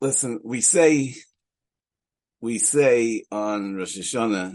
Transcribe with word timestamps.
listen, 0.00 0.40
we 0.42 0.60
say, 0.60 1.14
we 2.40 2.58
say 2.58 3.24
on 3.30 3.76
Rosh 3.76 3.98
Hashanah, 3.98 4.54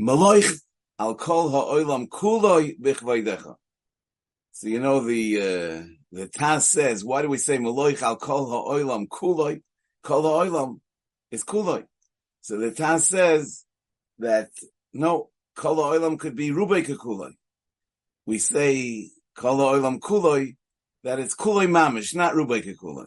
Maloich 0.00 0.60
al 0.98 1.14
kol 1.14 1.50
ha'olam 1.50 2.08
kuloi 2.08 2.78
bichvaydecha. 2.78 3.54
So 4.52 4.68
you 4.68 4.80
know 4.80 5.00
the 5.00 5.40
uh, 5.40 5.82
the 6.12 6.26
Taz 6.28 6.62
says, 6.62 7.04
why 7.04 7.22
do 7.22 7.28
we 7.28 7.38
say 7.38 7.58
Maloich 7.58 8.02
al 8.02 8.16
kol 8.16 8.48
ha'olam 8.50 9.08
kuloi? 9.08 9.62
Kol 10.02 10.22
ha'olam 10.22 10.80
is 11.30 11.44
kuloi. 11.44 11.84
So 12.42 12.58
the 12.58 12.70
Taz 12.70 13.00
says 13.00 13.64
that 14.18 14.50
no, 14.92 15.30
kol 15.56 15.76
ha'olam 15.76 16.18
could 16.18 16.36
be 16.36 16.50
rubei 16.50 16.84
kuloi. 16.84 17.32
We 18.26 18.38
say 18.38 19.08
kol 19.34 19.56
ha'olam 19.58 19.98
kuloi 19.98 20.56
that 21.04 21.18
it's 21.20 21.34
kuloi 21.34 21.66
mamish, 21.66 22.14
not 22.14 22.34
rubei 22.34 22.62
kuloi. 22.76 23.06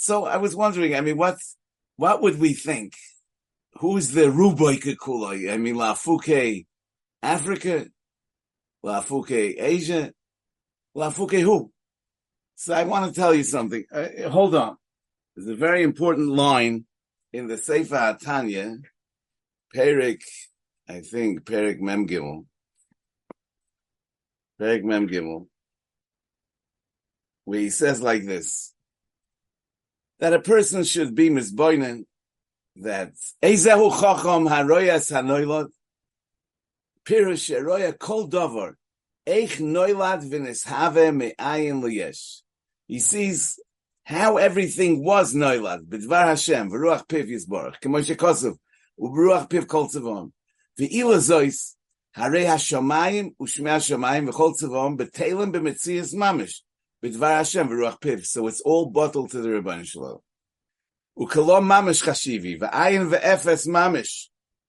So 0.00 0.24
I 0.24 0.38
was 0.38 0.56
wondering, 0.56 0.94
I 0.94 1.02
mean, 1.02 1.18
what's 1.18 1.58
what 1.96 2.22
would 2.22 2.40
we 2.40 2.54
think? 2.54 2.94
Who's 3.74 4.12
the 4.12 4.28
rubei 4.28 4.80
kuloi? 4.80 5.52
I 5.52 5.58
mean, 5.58 5.74
La 5.74 5.90
Africa, 7.22 7.86
La 8.82 9.04
Asia, 9.28 10.12
La 10.94 11.10
who? 11.10 11.70
So 12.56 12.72
I 12.72 12.84
want 12.84 13.12
to 13.12 13.20
tell 13.20 13.34
you 13.34 13.42
something. 13.42 13.84
Uh, 13.92 14.30
hold 14.30 14.54
on. 14.54 14.78
There's 15.36 15.48
a 15.48 15.54
very 15.54 15.82
important 15.82 16.30
line 16.30 16.86
in 17.34 17.46
the 17.46 17.58
Sefer 17.58 18.16
Tanya, 18.22 18.78
Perik, 19.76 20.22
I 20.88 21.02
think 21.02 21.44
Perik 21.44 21.78
Mem 21.78 22.08
Gimel, 22.08 22.46
Perik 24.58 24.82
Mem 24.82 25.08
Gimel, 25.08 25.46
where 27.44 27.60
he 27.60 27.68
says 27.68 28.00
like 28.00 28.24
this, 28.24 28.72
that 30.20 30.34
a 30.34 30.40
person 30.40 30.84
should 30.84 31.14
be 31.14 31.30
misboinen, 31.30 32.04
that 32.76 33.12
Ezehu 33.42 33.90
Chacham 33.90 34.46
Haroyas 34.46 35.10
Hanoilot, 35.10 35.70
Pirush 37.04 37.50
Eroya 37.58 37.98
Kol 37.98 38.26
Dover, 38.26 38.76
Eich 39.26 39.58
Noilad 39.58 40.28
Vinishave 40.30 41.14
Me'ayin 41.16 41.82
Liyesh. 41.82 42.42
He 42.86 42.98
sees 42.98 43.58
how 44.04 44.36
everything 44.36 45.02
was 45.02 45.34
Noilad, 45.34 45.86
B'dvar 45.86 46.26
Hashem, 46.26 46.70
V'ruach 46.70 47.08
Piv 47.08 47.28
Yisborach, 47.30 47.80
K'moshe 47.80 48.14
Kosov, 48.14 48.56
U'b'ruach 49.00 49.48
Piv 49.48 49.66
Kol 49.66 49.88
Tzavom. 49.88 50.32
V'ila 50.78 51.16
Zois, 51.16 51.74
Harei 52.16 52.44
HaShomayim, 52.44 53.34
U'shmei 53.40 53.76
HaShomayim, 53.76 54.30
V'chol 54.30 54.54
Tzavom, 54.60 54.98
B'telim 54.98 55.52
B'metzias 55.52 56.14
Mamish, 56.14 56.60
So 57.02 58.46
it's 58.46 58.60
all 58.60 58.90
bottled 58.90 59.30
to 59.30 59.40
the 59.40 59.48
Rebbeinu 59.48 59.86
Shalom. 59.86 60.18
U'kolom 61.18 61.64
Mamish 61.64 62.04
Chashivi, 62.04 62.60
V'ayin 62.60 63.10
V'efes 63.10 63.66
Mamish, 63.66 64.28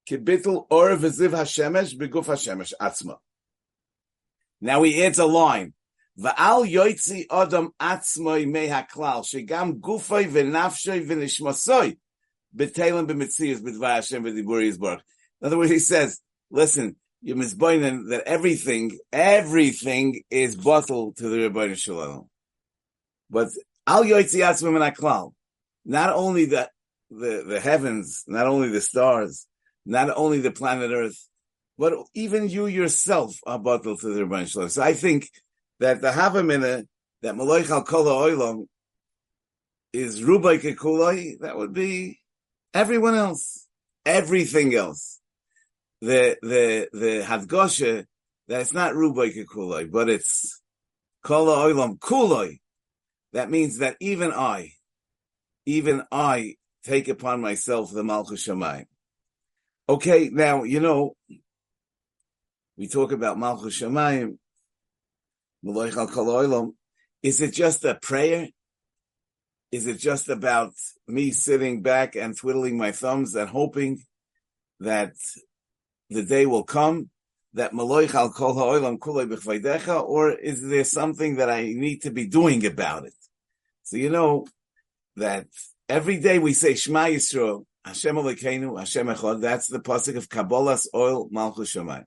Kibitul 0.09 0.65
Or 0.69 0.91
V'ziv 0.91 1.31
HaShemesh, 1.31 1.97
B'guf 1.97 2.27
HaShemesh 2.27 2.73
Atzma. 2.79 3.17
Now 4.61 4.83
he 4.83 5.03
adds 5.03 5.19
a 5.19 5.25
line. 5.25 5.73
Va'al 6.17 6.71
yoitzi 6.71 7.27
odom 7.27 7.71
atzmoi 7.81 8.49
mei 8.49 8.69
haklal, 8.69 9.23
shegam 9.25 9.81
gufoi 9.81 10.25
v'nafshoi 10.29 11.05
v'nishmasoi, 11.05 11.97
b'telim 12.55 13.07
b'mitzias 13.07 13.59
b'dvar 13.59 13.95
Hashem 13.95 14.23
v'dibur 14.23 14.61
Yisborach. 14.61 15.01
In 15.41 15.47
other 15.47 15.57
words, 15.57 15.71
he 15.71 15.79
says, 15.79 16.21
listen, 16.49 16.95
you're 17.21 17.37
misboinen 17.37 18.09
that 18.09 18.23
everything, 18.25 18.97
everything 19.11 20.23
is 20.29 20.55
bottled 20.55 21.17
to 21.17 21.29
the 21.29 21.37
Rebbeinu 21.37 21.77
Shalom. 21.77 22.27
But 23.29 23.49
al 23.85 24.03
yoitzi 24.03 24.39
atzmoi 24.39 24.73
mei 24.73 24.91
haklal, 24.91 25.33
not 25.85 26.13
only 26.13 26.45
the, 26.45 26.69
the, 27.11 27.43
the 27.47 27.59
heavens, 27.59 28.23
not 28.27 28.47
only 28.47 28.69
the 28.69 28.81
stars, 28.81 29.45
not 29.85 30.09
only 30.15 30.39
the 30.39 30.51
planet 30.51 30.91
Earth, 30.91 31.27
but 31.77 31.93
even 32.13 32.49
you 32.49 32.65
yourself 32.65 33.35
are 33.45 33.59
bottled 33.59 34.01
to 34.01 34.13
the 34.13 34.21
Rebbeinu 34.21 34.47
Shalom. 34.47 34.69
So 34.69 34.81
I 34.81 34.93
think 34.93 35.29
that 35.79 36.01
the 36.01 36.11
Havamina, 36.11 36.85
that 37.21 37.35
Maloich 37.35 37.69
al 37.69 37.83
Kol 37.83 38.05
Oilam 38.05 38.65
is 39.93 40.21
Rubai 40.21 40.59
Kekulai, 40.59 41.39
that 41.41 41.55
would 41.55 41.73
be 41.73 42.19
everyone 42.73 43.13
else, 43.13 43.67
everything 44.05 44.73
else. 44.73 45.20
The, 46.01 46.37
the, 46.41 46.89
the 46.91 47.23
Hadgosha, 47.23 48.05
that 48.47 48.61
it's 48.61 48.73
not 48.73 48.93
Rubai 48.93 49.35
Kekulai, 49.35 49.89
but 49.91 50.09
it's 50.09 50.61
Kol 51.23 51.47
Oilam 51.47 51.99
Kulai. 51.99 52.59
That 53.33 53.49
means 53.49 53.77
that 53.77 53.97
even 53.99 54.33
I, 54.33 54.71
even 55.65 56.03
I 56.11 56.55
take 56.83 57.07
upon 57.07 57.41
myself 57.41 57.91
the 57.91 58.03
Malchus 58.03 58.47
Shamayim. 58.47 58.85
Okay, 59.87 60.29
now, 60.31 60.63
you 60.63 60.79
know, 60.79 61.15
we 62.77 62.87
talk 62.87 63.11
about 63.11 63.37
Malchus 63.37 63.79
Shamayim, 63.79 64.37
is 67.23 67.41
it 67.41 67.53
just 67.53 67.85
a 67.85 67.95
prayer? 67.95 68.47
Is 69.71 69.87
it 69.87 69.99
just 69.99 70.27
about 70.27 70.73
me 71.07 71.31
sitting 71.31 71.83
back 71.83 72.15
and 72.15 72.35
twiddling 72.35 72.77
my 72.77 72.91
thumbs 72.91 73.35
and 73.35 73.47
hoping 73.47 74.01
that 74.79 75.13
the 76.11 76.23
day 76.23 76.45
will 76.45 76.63
come 76.63 77.09
that 77.53 77.71
Maloich 77.71 78.13
al 78.13 78.31
kol 78.31 78.53
ha'olam 78.53 78.97
kulei 78.99 79.27
b'chvaydecha, 79.27 80.03
or 80.03 80.31
is 80.31 80.61
there 80.61 80.83
something 80.83 81.37
that 81.37 81.49
I 81.49 81.63
need 81.63 82.01
to 82.03 82.11
be 82.11 82.27
doing 82.27 82.65
about 82.65 83.05
it? 83.05 83.13
So 83.83 83.97
you 83.97 84.09
know 84.09 84.45
that 85.15 85.47
every 85.89 86.19
day 86.19 86.37
we 86.39 86.53
say 86.53 86.75
Shema 86.75 87.05
Yisrael, 87.05 87.65
Hashem 87.83 88.15
Elokeinu, 88.15 88.77
Hashem 88.77 89.07
Echad. 89.07 89.41
That's 89.41 89.67
the 89.67 89.79
pasuk 89.79 90.17
of 90.17 90.29
Kabbalah's 90.29 90.89
oil 90.93 91.29
Malchus 91.31 91.73
Shemayim. 91.73 92.05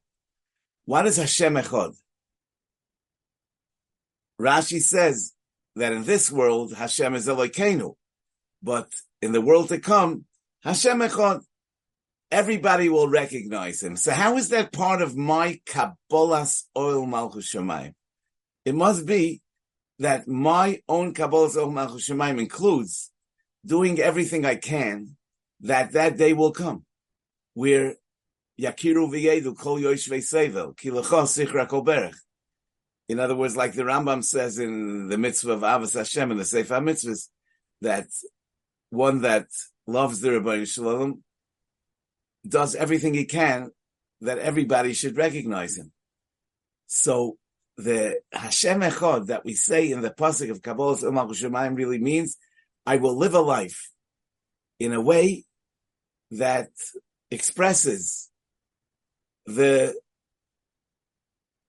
What 0.84 1.06
is 1.06 1.16
Hashem 1.16 1.54
Echad? 1.54 1.94
Rashi 4.40 4.82
says 4.82 5.32
that 5.76 5.92
in 5.92 6.04
this 6.04 6.30
world 6.30 6.74
Hashem 6.74 7.14
is 7.14 7.26
Elokeinu, 7.26 7.94
but 8.62 8.92
in 9.22 9.32
the 9.32 9.40
world 9.40 9.68
to 9.68 9.78
come, 9.78 10.26
Hashem 10.62 10.98
Echad. 11.00 11.42
Everybody 12.34 12.88
will 12.88 13.06
recognize 13.06 13.80
him. 13.80 13.94
So 13.94 14.10
how 14.10 14.36
is 14.36 14.48
that 14.48 14.72
part 14.72 15.00
of 15.00 15.16
my 15.16 15.60
Kabbalah's 15.66 16.68
oil 16.76 17.06
Malchus 17.06 17.54
Shemayim? 17.54 17.94
It 18.64 18.74
must 18.74 19.06
be 19.06 19.40
that 20.00 20.26
my 20.26 20.80
own 20.88 21.14
Kabbalah's 21.14 21.56
oil 21.56 21.70
Malchus 21.70 22.08
Shemayim 22.08 22.40
includes 22.40 23.12
doing 23.64 24.00
everything 24.00 24.44
I 24.44 24.56
can 24.56 25.16
that 25.60 25.92
that 25.92 26.16
day 26.16 26.32
will 26.32 26.50
come, 26.50 26.84
where 27.52 27.94
Yakiru 28.60 29.08
v'yedu 29.12 29.56
kol 29.56 29.78
yoshvei 29.78 30.18
sevel 30.18 30.76
kilachos 30.76 31.30
sichra 31.38 31.68
kol 31.68 31.84
berech. 31.84 32.16
In 33.08 33.20
other 33.20 33.36
words, 33.36 33.56
like 33.56 33.74
the 33.74 33.84
Rambam 33.84 34.24
says 34.24 34.58
in 34.58 35.06
the 35.08 35.18
mitzvah 35.18 35.52
of 35.52 35.60
Avos 35.60 35.94
Hashem 35.94 36.32
in 36.32 36.38
the 36.38 36.44
Sefer 36.44 36.80
Mitzvahs, 36.80 37.28
that 37.80 38.08
one 38.90 39.20
that 39.20 39.46
loves 39.86 40.18
the 40.18 40.30
Rebbeinu 40.30 40.66
Shalom 40.66 41.22
does 42.46 42.74
everything 42.74 43.14
he 43.14 43.24
can 43.24 43.70
that 44.20 44.38
everybody 44.38 44.92
should 44.92 45.16
recognize 45.16 45.76
him. 45.76 45.92
So 46.86 47.36
the 47.76 48.20
Hashem 48.32 48.80
Echad 48.80 49.26
that 49.26 49.44
we 49.44 49.54
say 49.54 49.90
in 49.90 50.00
the 50.00 50.10
pasuk 50.10 50.50
of 50.50 50.62
Kabbalah 50.62 50.96
Shemayim 50.96 51.76
really 51.76 51.98
means 51.98 52.36
I 52.86 52.96
will 52.96 53.16
live 53.16 53.34
a 53.34 53.40
life 53.40 53.90
in 54.78 54.92
a 54.92 55.00
way 55.00 55.44
that 56.30 56.70
expresses 57.30 58.30
the 59.46 59.94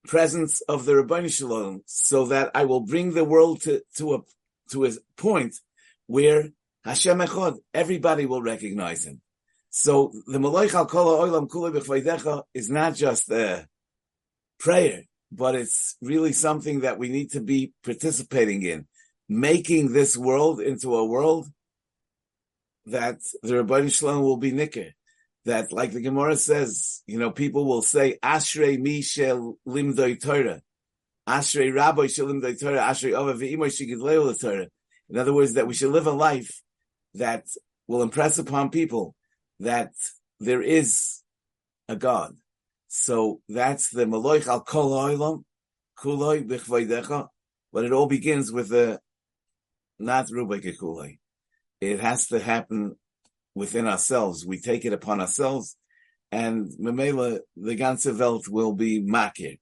presence 0.08 0.62
of 0.62 0.86
the 0.86 0.96
Rabbi 0.96 1.28
Shalom, 1.28 1.82
so 1.86 2.28
that 2.28 2.52
I 2.54 2.66
will 2.66 2.82
bring 2.82 3.14
the 3.14 3.24
world 3.24 3.62
to, 3.64 3.82
to 3.98 4.16
a 4.16 4.20
to 4.72 4.86
a 4.86 4.92
point 5.18 5.56
where 6.08 6.50
Hashem 6.84 7.18
Echad, 7.18 7.58
everybody 7.74 8.26
will 8.26 8.42
recognize 8.42 9.06
him. 9.06 9.22
So 9.78 10.14
the 10.26 10.38
Malaych 10.38 10.74
al 10.74 10.86
Kol 10.86 11.28
Olam 11.28 11.50
Kula 11.50 12.44
is 12.54 12.70
not 12.70 12.96
just 12.96 13.30
a 13.30 13.68
prayer, 14.58 15.04
but 15.34 15.54
it's 15.54 15.98
really 16.02 16.32
something 16.32 16.80
that 16.80 16.98
we 16.98 17.10
need 17.10 17.32
to 17.32 17.42
be 17.42 17.74
participating 17.84 18.64
in, 18.64 18.88
making 19.28 19.92
this 19.92 20.16
world 20.16 20.62
into 20.62 20.96
a 20.96 21.04
world 21.04 21.50
that 22.86 23.18
the 23.44 23.58
Rabbi 23.58 23.90
Shalom 23.90 24.22
will 24.22 24.38
be 24.38 24.52
nicker 24.52 24.94
that, 25.44 25.74
like 25.74 25.92
the 25.92 26.00
Gemara 26.00 26.38
says, 26.38 27.04
you 27.06 27.20
know, 27.20 27.32
people 27.32 27.66
will 27.66 27.82
say, 27.82 28.18
Ashrei 28.24 28.80
mi 28.80 29.02
shel 29.02 29.58
limdoi 29.68 30.22
Torah. 30.22 30.62
Ashrei 31.28 31.76
rabbi 31.76 32.08
shel 32.08 32.28
limdoi 32.28 32.58
Torah. 32.58 32.80
Ashrei 32.80 33.14
ova 33.14 33.34
ve'imoy 33.34 33.68
shigidleo 33.68 34.40
Torah. 34.40 34.68
In 35.10 35.18
other 35.18 35.34
words, 35.34 35.56
that 35.56 35.68
we 35.68 35.74
should 35.74 35.92
live 35.92 36.08
a 36.08 36.12
life 36.12 36.62
that 37.16 37.44
will 37.88 38.04
impress 38.04 38.38
upon 38.38 38.70
people 38.70 39.16
that 39.60 39.94
there 40.40 40.62
is 40.62 41.22
a 41.88 41.96
God. 41.96 42.36
So 42.88 43.42
that's 43.50 43.90
the 43.90 44.06
Maloich 44.06 44.48
al 44.48 44.62
kol 44.62 44.92
oilam, 44.92 45.44
kuloi 46.00 46.48
bichvaydecha, 46.48 47.28
but 47.72 47.86
it 47.86 47.92
all 47.92 48.08
begins 48.08 48.52
with 48.52 48.70
the 48.70 49.00
not 50.00 50.28
rubek 50.28 50.78
kuloi. 50.78 51.18
It 51.82 52.00
has 52.00 52.28
to 52.28 52.40
happen 52.40 52.96
within 53.54 53.88
ourselves. 53.88 54.46
We 54.46 54.60
take 54.60 54.86
it 54.86 54.94
upon 54.94 55.22
ourselves, 55.22 55.78
and 56.32 56.72
Memela, 56.80 57.40
the 57.56 57.76
ganze 57.76 58.18
Welt 58.18 58.48
will 58.48 58.74
be 58.74 59.02
makir. 59.02 59.60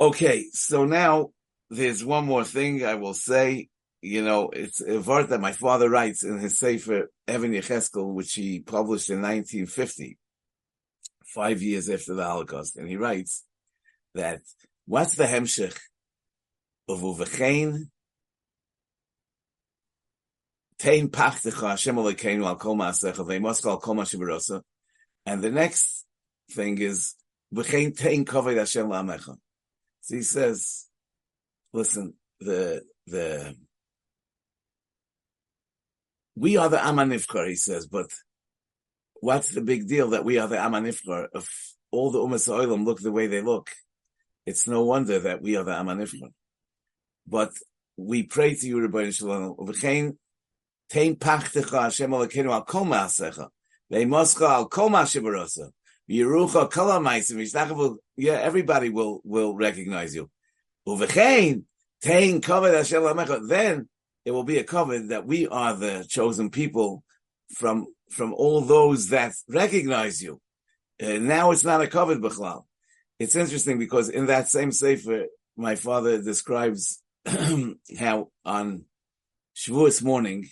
Okay, 0.00 0.46
so 0.52 0.84
now 0.84 1.30
there's 1.70 2.04
one 2.04 2.26
more 2.26 2.44
thing 2.44 2.84
I 2.84 2.94
will 2.94 3.14
say. 3.14 3.68
You 4.04 4.22
know, 4.22 4.50
it's 4.50 4.82
a 4.82 5.00
word 5.00 5.30
that 5.30 5.40
my 5.40 5.52
father 5.52 5.88
writes 5.88 6.24
in 6.24 6.38
his 6.38 6.58
Sefer 6.58 7.10
Evan 7.26 7.52
Yecheskel, 7.52 8.12
which 8.12 8.34
he 8.34 8.60
published 8.60 9.08
in 9.08 9.22
1950, 9.22 10.18
five 11.24 11.62
years 11.62 11.88
after 11.88 12.12
the 12.12 12.22
Holocaust. 12.22 12.76
And 12.76 12.86
he 12.86 12.98
writes 12.98 13.44
that 14.14 14.42
what's 14.84 15.14
the 15.14 15.24
hemshech 15.24 15.78
of 16.86 17.00
uvechein 17.00 17.88
tein 20.78 21.08
pachtecha 21.08 21.70
Hashem 21.70 21.96
Elokeinu 21.96 22.44
al 22.44 22.56
kol 22.56 22.76
ma'asecha 22.76 23.26
ve'imoska 23.26 23.70
al 23.70 23.78
kol 23.78 23.94
ma'shibarosa. 23.94 24.60
And 25.24 25.40
the 25.40 25.50
next 25.50 26.04
thing 26.50 26.76
is 26.76 27.14
v'chein 27.54 27.98
tein 27.98 28.26
koved 28.26 28.58
Hashem 28.58 28.86
la'amecha. 28.86 29.38
So 30.02 30.14
he 30.14 30.20
says, 30.20 30.88
listen, 31.72 32.12
the, 32.38 32.82
the, 33.06 33.56
we 36.36 36.56
are 36.56 36.68
the 36.68 36.76
Amanifkar, 36.76 37.48
he 37.48 37.56
says, 37.56 37.86
but 37.86 38.10
what's 39.20 39.50
the 39.50 39.60
big 39.60 39.88
deal 39.88 40.10
that 40.10 40.24
we 40.24 40.38
are 40.38 40.48
the 40.48 40.56
Amanifkar? 40.56 41.28
If 41.34 41.74
all 41.90 42.10
the 42.10 42.18
Umas 42.18 42.48
Oilam 42.48 42.84
look 42.84 43.00
the 43.00 43.12
way 43.12 43.26
they 43.26 43.40
look, 43.40 43.70
it's 44.46 44.66
no 44.66 44.84
wonder 44.84 45.20
that 45.20 45.42
we 45.42 45.56
are 45.56 45.64
the 45.64 45.72
Amanifkar. 45.72 46.32
But 47.26 47.52
we 47.96 48.24
pray 48.24 48.54
to 48.54 48.66
you, 48.66 48.80
Rabbi 48.80 49.10
Shalom, 49.10 49.56
v'chein 49.56 50.16
pachtecha 50.90 51.82
Hashem 51.82 52.10
Elokeinu 52.10 52.52
al 52.52 52.64
kol 52.64 52.84
ma'asecha, 52.84 53.48
ve'imoscha 53.92 54.48
al 54.48 54.68
kol 54.68 54.90
ma'ashibarosa, 54.90 55.70
Yerucha 56.10 56.70
kala 56.70 57.00
ma'asim, 57.00 57.96
yeah, 58.16 58.34
everybody 58.34 58.90
will, 58.90 59.20
will 59.24 59.54
recognize 59.56 60.14
you. 60.14 60.28
Uvechein, 60.86 61.62
tein 62.02 62.42
covered 62.42 62.74
Hashem 62.74 63.02
lamecha, 63.02 63.48
then 63.48 63.88
it 64.24 64.30
will 64.30 64.44
be 64.44 64.58
a 64.58 64.64
covenant 64.64 65.10
that 65.10 65.26
we 65.26 65.46
are 65.46 65.74
the 65.74 66.06
chosen 66.08 66.50
people 66.50 67.04
from, 67.56 67.86
from 68.10 68.32
all 68.34 68.60
those 68.60 69.08
that 69.08 69.34
recognize 69.48 70.22
you. 70.22 70.40
Now 71.00 71.50
it's 71.50 71.64
not 71.64 71.82
a 71.82 71.86
covenant, 71.86 72.24
b'chlal. 72.24 72.64
It's 73.18 73.36
interesting 73.36 73.78
because 73.78 74.08
in 74.08 74.26
that 74.26 74.48
same 74.48 74.72
sefer, 74.72 75.26
my 75.56 75.76
father 75.76 76.20
describes 76.22 77.02
how 77.98 78.28
on 78.44 78.84
Shavuos 79.56 80.02
morning, 80.02 80.48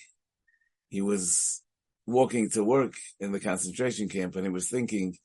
he 0.89 1.01
was 1.01 1.63
walking 2.07 2.51
to 2.51 2.63
work 2.63 2.95
in 3.19 3.33
the 3.33 3.41
concentration 3.41 4.09
camp 4.09 4.37
and 4.37 4.45
he 4.45 4.53
was 4.53 4.69
thinking, 4.69 5.17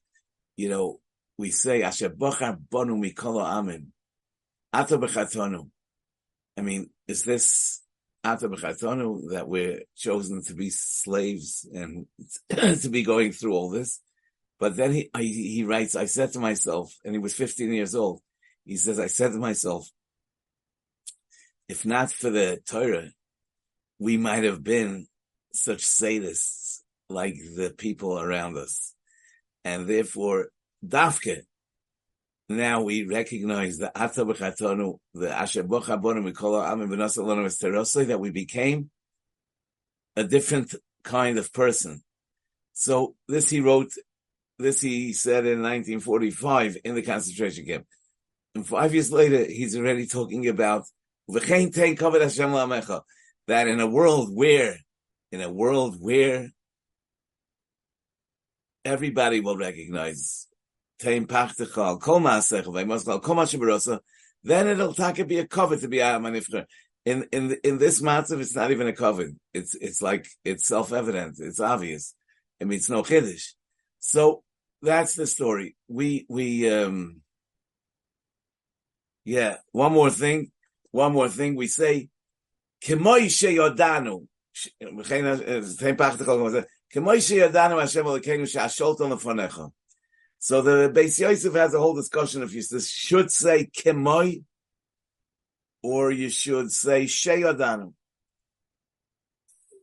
you 0.55 0.69
know, 0.69 1.00
we 1.38 1.51
say, 1.51 1.83
Asher 1.83 2.09
Bochar 2.09 2.57
Bonu 2.71 2.97
Mikolo 3.00 3.43
Amin, 3.43 3.91
Ata 4.73 4.97
Bechatonu. 4.97 5.69
I 6.57 6.61
mean, 6.61 6.89
is 7.07 7.23
this 7.23 7.81
that 8.23 9.45
we're 9.47 9.81
chosen 9.95 10.43
to 10.43 10.53
be 10.53 10.69
slaves 10.69 11.67
and 11.73 12.07
to 12.49 12.89
be 12.89 13.03
going 13.03 13.31
through 13.31 13.53
all 13.53 13.69
this? 13.69 14.01
But 14.59 14.75
then 14.75 14.91
he, 14.91 15.09
I, 15.13 15.21
he 15.21 15.63
writes, 15.63 15.95
I 15.95 16.05
said 16.05 16.33
to 16.33 16.39
myself, 16.39 16.93
and 17.05 17.13
he 17.13 17.19
was 17.19 17.33
15 17.35 17.71
years 17.71 17.95
old, 17.95 18.21
he 18.65 18.75
says, 18.75 18.99
I 18.99 19.07
said 19.07 19.31
to 19.31 19.37
myself, 19.37 19.89
if 21.69 21.85
not 21.85 22.11
for 22.11 22.29
the 22.29 22.59
Torah, 22.65 23.09
we 23.99 24.17
might 24.17 24.43
have 24.43 24.63
been 24.63 25.07
such 25.53 25.79
sadists 25.79 26.81
like 27.09 27.35
the 27.35 27.73
people 27.77 28.19
around 28.19 28.57
us. 28.57 28.93
And 29.63 29.87
therefore, 29.87 30.49
dafke, 30.85 31.41
now 32.49 32.81
we 32.81 33.03
recognize 33.03 33.77
the 33.77 33.91
Ata 33.99 34.25
B'chatonu, 34.25 34.99
the 35.13 35.38
Asher 35.38 35.63
Bochabonu 35.63 36.31
Mikola 36.31 36.65
Amin 36.65 36.89
Esterosai, 36.89 38.07
that 38.07 38.19
we 38.19 38.31
became 38.31 38.89
a 40.15 40.23
different 40.23 40.73
kind 41.03 41.38
of 41.38 41.51
person. 41.51 42.01
So 42.73 43.15
this 43.27 43.49
he 43.49 43.59
wrote, 43.59 43.91
this 44.59 44.81
he 44.81 45.13
said 45.13 45.45
in 45.45 45.61
1945 45.61 46.77
in 46.85 46.95
the 46.95 47.01
concentration 47.01 47.65
camp. 47.65 47.85
And 48.55 48.65
five 48.65 48.93
years 48.93 49.11
later, 49.11 49.43
he's 49.45 49.77
already 49.77 50.07
talking 50.07 50.47
about 50.47 50.85
that 53.47 53.67
in 53.67 53.79
a 53.79 53.88
world 53.88 54.29
where, 54.33 54.77
in 55.31 55.41
a 55.41 55.51
world 55.51 55.97
where 56.00 56.50
everybody 58.85 59.41
will 59.41 59.57
recognize 59.57 60.47
then 64.44 64.67
it'll 64.67 64.94
take 64.94 65.27
be 65.27 65.39
a 65.39 65.47
cover 65.47 65.77
to 65.77 65.88
be 65.88 65.99
a 65.99 66.19
manifra. 66.19 66.65
In 67.05 67.25
in 67.31 67.57
in 67.63 67.77
this 67.77 68.01
matter, 68.01 68.39
it's 68.39 68.55
not 68.55 68.71
even 68.71 68.88
a 68.88 68.94
cover. 68.94 69.29
It's 69.53 69.75
it's 69.75 70.01
like 70.01 70.27
it's 70.44 70.67
self 70.67 70.91
evident. 70.91 71.38
It's 71.39 71.59
obvious. 71.59 72.15
I 72.61 72.65
mean, 72.65 72.77
it's 72.77 72.89
no 72.89 73.03
chiddush. 73.03 73.53
So 73.99 74.44
that's 74.81 75.15
the 75.15 75.27
story. 75.27 75.75
We 75.88 76.25
we 76.29 76.69
um 76.69 77.21
yeah. 79.23 79.57
One 79.71 79.93
more 79.93 80.09
thing. 80.09 80.51
One 80.91 81.13
more 81.13 81.29
thing. 81.29 81.55
We 81.55 81.67
say 81.67 82.09
k'moy 82.83 83.27
sheyodanu. 83.27 84.27
So 90.39 90.62
the 90.62 90.89
Beis 90.89 91.19
Yosef 91.19 91.54
has 91.54 91.74
a 91.74 91.80
whole 91.80 91.95
discussion 91.95 92.44
if 92.44 92.54
you 92.54 92.62
should 92.62 93.31
say 93.31 93.66
kemoi 93.66 94.44
or 95.81 96.12
you 96.12 96.30
should 96.30 96.72
say 96.72 97.06
sheyadanu. 97.06 97.94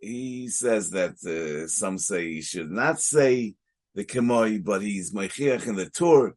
He 0.01 0.49
says 0.49 0.91
that 0.91 1.15
uh, 1.25 1.67
some 1.67 1.99
say 1.99 2.35
he 2.35 2.43
should 2.43 2.71
not 2.71 3.01
say 3.01 3.55
the 3.95 4.05
kemoi, 4.05 4.63
but 4.63 4.83
he's 4.83 5.13
meichiach 5.13 5.67
in 5.67 5.77
the 5.77 5.89
Tur 5.89 6.35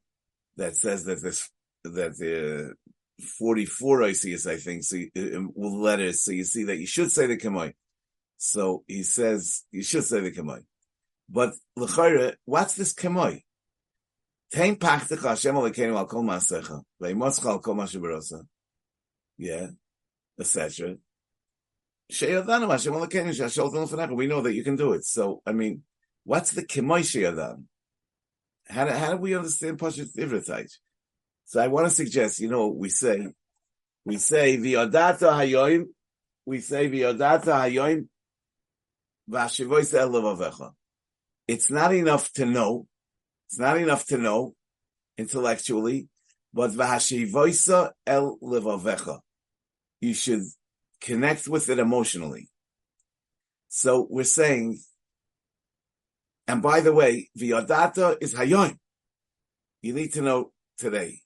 that 0.56 0.76
says 0.76 1.06
that 1.06 1.22
this 1.22 1.50
that 1.84 2.18
the 2.18 2.72
uh, 2.72 3.24
44 3.40 4.04
I 4.04 4.12
see 4.14 4.34
is 4.34 4.48
I 4.48 4.58
think 4.58 4.84
so 4.84 4.98
uh, 4.98 5.42
with 5.56 5.74
letters 5.74 6.24
so 6.24 6.32
you 6.32 6.44
see 6.44 6.64
that 6.66 6.78
you 6.78 6.88
should 6.88 7.12
say 7.12 7.28
the 7.28 7.38
kemoi. 7.38 7.74
So 8.38 8.84
he 8.88 9.04
says 9.04 9.64
you 9.72 9.84
should 9.84 10.06
say 10.06 10.22
the 10.22 10.32
kemoi. 10.32 10.64
But 11.30 11.54
l'chayre, 11.76 12.36
what's 12.46 12.76
this 12.76 12.94
kemoi? 12.94 13.44
Tein 14.52 14.76
pachtecha 14.76 15.30
Hashem 15.30 15.56
alekeinu 15.56 15.98
al 15.98 16.06
kol 16.06 16.24
maasecha 16.24 16.82
ve'imotzcha 17.02 17.46
al 17.46 17.60
kol 17.60 17.76
mashibarosa. 17.76 18.42
Yeah, 19.38 19.68
etc. 20.40 20.96
Sheyadanu 22.12 22.70
Hashem 22.72 22.94
alekeinu 22.94 23.30
shasholten 23.30 23.86
l'fanecha. 23.86 24.16
We 24.16 24.28
know 24.28 24.42
that 24.42 24.54
you 24.54 24.64
can 24.64 24.76
do 24.76 24.94
it. 24.94 25.06
So 25.06 25.42
I 25.46 25.52
mean, 25.52 25.84
what's 26.24 26.52
the 26.52 26.64
kemoi 26.64 27.02
sheyadan? 27.02 27.64
How 28.70 28.86
do, 28.86 28.92
how 28.92 29.12
do 29.12 29.18
we 29.18 29.36
understand 29.36 29.80
Pashut 29.80 30.14
Ivritite? 30.16 30.72
So 31.46 31.62
I 31.62 31.68
want 31.68 31.88
to 31.88 31.90
suggest, 31.90 32.42
you 32.42 32.50
know, 32.50 32.68
we 32.68 32.90
say, 32.90 33.28
we 34.04 34.18
say 34.18 34.58
v'yodata 34.58 35.32
hayoim, 35.32 35.86
we 36.46 36.60
say 36.60 36.90
v'yodata 36.90 37.46
hayoim 37.46 38.08
it's 39.30 39.60
not 41.70 41.94
enough 41.94 42.32
to 42.32 42.46
know. 42.46 42.88
It's 43.50 43.60
not 43.60 43.78
enough 43.78 44.06
to 44.08 44.18
know 44.18 44.56
intellectually, 45.18 46.10
but 46.54 46.72
v'hashivoisa 46.72 47.92
el 48.06 48.38
levavecha. 48.44 49.20
You 50.02 50.14
should 50.14 50.44
connect 51.00 51.48
with 51.48 51.70
it 51.70 51.80
emotionally. 51.80 52.50
So 53.70 54.06
we're 54.10 54.26
saying, 54.26 54.80
and 56.48 56.62
by 56.62 56.82
the 56.82 56.94
way, 56.94 57.30
v'yodata 57.38 58.18
is 58.22 58.36
hayoim. 58.36 58.78
You 59.82 59.94
need 59.94 60.14
to 60.14 60.22
know 60.22 60.52
today. 60.78 61.22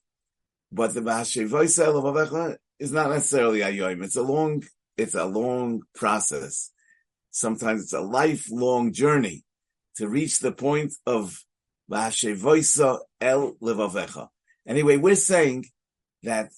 But 0.70 0.94
the 0.94 1.00
v'hashivoisa 1.00 1.86
el 1.86 2.02
levavecha 2.02 2.56
is 2.78 2.92
not 2.92 3.10
necessarily 3.10 3.60
hayoim. 3.60 4.04
It's 4.04 4.16
a 4.16 4.22
long, 4.22 4.62
it's 4.96 5.16
a 5.16 5.24
long 5.24 5.82
process. 5.94 6.70
Sometimes 7.32 7.82
it's 7.82 7.92
a 7.92 8.00
lifelong 8.00 8.92
journey 8.92 9.42
to 9.96 10.08
reach 10.08 10.38
the 10.38 10.52
point 10.52 10.94
of. 11.04 11.36
Anyway, 14.66 14.96
we're 14.96 15.14
saying 15.16 15.66
that. 16.22 16.50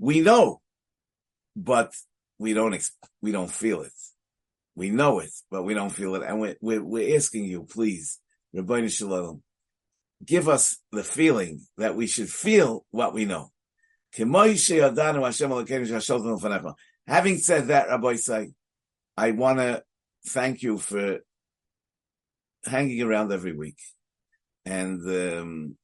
We 0.00 0.20
know, 0.20 0.60
but 1.56 1.92
we 2.38 2.52
don't 2.52 2.90
we 3.20 3.32
don't 3.32 3.50
feel 3.50 3.82
it. 3.82 3.92
We 4.76 4.90
know 4.90 5.18
it, 5.18 5.30
but 5.50 5.64
we 5.64 5.74
don't 5.74 5.90
feel 5.90 6.14
it, 6.14 6.22
and 6.22 6.40
we're 6.40 6.56
we're, 6.60 6.82
we're 6.82 7.16
asking 7.16 7.46
you, 7.46 7.64
please, 7.64 8.20
Rabbi 8.52 8.86
Shalom, 8.86 9.42
give 10.24 10.48
us 10.48 10.78
the 10.92 11.02
feeling 11.02 11.66
that 11.78 11.96
we 11.96 12.06
should 12.06 12.30
feel 12.30 12.86
what 12.92 13.12
we 13.12 13.24
know. 13.24 13.50
Having 14.12 14.56
said 17.38 17.68
that, 17.68 17.88
Rabbi 17.88 18.16
say, 18.16 18.50
I 19.16 19.30
want 19.32 19.58
to 19.58 19.82
thank 20.26 20.62
you 20.62 20.78
for 20.78 21.18
hanging 22.64 23.02
around 23.02 23.32
every 23.32 23.52
week 23.52 23.78
and, 24.64 25.00
um, 25.06 25.76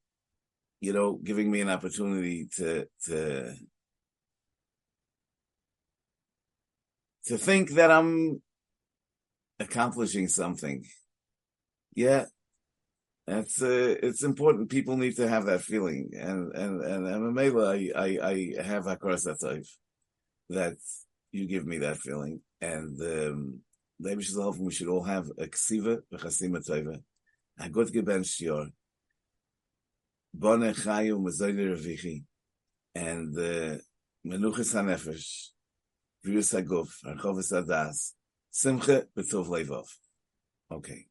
you 0.80 0.92
know, 0.92 1.14
giving 1.22 1.50
me 1.50 1.60
an 1.60 1.70
opportunity 1.70 2.48
to, 2.56 2.86
to, 3.06 3.54
to 7.26 7.38
think 7.38 7.70
that 7.70 7.90
I'm 7.90 8.42
accomplishing 9.58 10.28
something. 10.28 10.84
Yeah, 11.94 12.26
it's 13.26 13.62
uh, 13.62 13.94
it's 14.02 14.22
important. 14.22 14.70
People 14.70 14.96
need 14.96 15.16
to 15.16 15.28
have 15.28 15.46
that 15.46 15.62
feeling, 15.62 16.10
and 16.14 16.54
and 16.54 16.82
and 16.82 17.06
and 17.06 17.40
I 17.40 17.90
I 17.96 18.18
I 18.22 18.62
have 18.62 18.86
across 18.86 19.24
that 19.24 19.40
type 19.40 19.64
that 20.50 20.76
you 21.32 21.46
give 21.46 21.66
me 21.66 21.78
that 21.78 21.96
feeling, 21.96 22.40
and 22.60 23.00
um, 23.00 23.60
maybe 23.98 24.24
we 24.58 24.72
should 24.72 24.88
all 24.88 25.04
have 25.04 25.30
a 25.38 25.46
ksiva 25.46 26.00
v'chasima 26.12 26.66
tova, 26.68 27.02
a 27.58 27.68
good 27.70 27.88
geben 27.88 28.24
shior, 28.24 28.68
bone 30.34 30.74
chayu 30.74 31.18
mezoyde 31.18 31.64
revichi, 31.74 32.24
and 32.94 33.34
uh, 33.38 33.78
menuchas 34.26 34.74
hanefesh, 34.74 35.48
v'yus 36.26 36.52
haguf, 36.54 36.90
archovis 37.06 37.52
adas, 37.52 38.12
simcha 38.50 39.06
b'tov 39.16 39.48
levov. 39.48 39.86
Okay. 40.70 41.06